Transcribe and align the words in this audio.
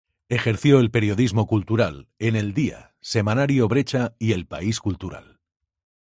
Ejerció 0.29 0.79
el 0.79 0.89
periodismo 0.89 1.45
cultural 1.45 2.07
en 2.17 2.35
El 2.35 2.55
Día, 2.55 2.95
Semanario 3.01 3.67
Brecha 3.67 4.15
y 4.17 4.31
El 4.31 4.47
País 4.47 4.79
Cultural. 4.79 5.39